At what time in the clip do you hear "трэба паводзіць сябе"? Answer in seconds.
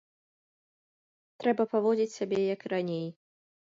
1.43-2.39